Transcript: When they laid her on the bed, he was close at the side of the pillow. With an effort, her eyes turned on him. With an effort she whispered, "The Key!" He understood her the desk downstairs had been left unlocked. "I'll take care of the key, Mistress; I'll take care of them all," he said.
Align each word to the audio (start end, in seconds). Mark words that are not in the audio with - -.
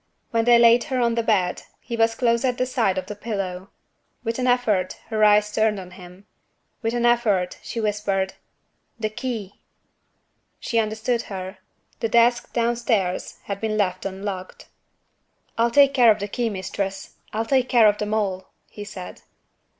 When 0.31 0.45
they 0.45 0.57
laid 0.57 0.85
her 0.85 0.99
on 0.99 1.13
the 1.13 1.21
bed, 1.21 1.61
he 1.79 1.95
was 1.95 2.15
close 2.15 2.43
at 2.43 2.57
the 2.57 2.65
side 2.65 2.97
of 2.97 3.05
the 3.05 3.13
pillow. 3.13 3.69
With 4.23 4.39
an 4.39 4.47
effort, 4.47 4.93
her 5.09 5.23
eyes 5.23 5.51
turned 5.51 5.79
on 5.79 5.91
him. 5.91 6.25
With 6.81 6.95
an 6.95 7.05
effort 7.05 7.59
she 7.61 7.79
whispered, 7.79 8.33
"The 8.99 9.11
Key!" 9.11 9.61
He 10.59 10.79
understood 10.79 11.21
her 11.29 11.59
the 11.99 12.09
desk 12.09 12.51
downstairs 12.51 13.41
had 13.43 13.61
been 13.61 13.77
left 13.77 14.03
unlocked. 14.03 14.69
"I'll 15.55 15.69
take 15.69 15.93
care 15.93 16.09
of 16.09 16.17
the 16.17 16.27
key, 16.27 16.49
Mistress; 16.49 17.13
I'll 17.31 17.45
take 17.45 17.69
care 17.69 17.87
of 17.87 17.99
them 17.99 18.11
all," 18.15 18.49
he 18.65 18.83
said. 18.83 19.21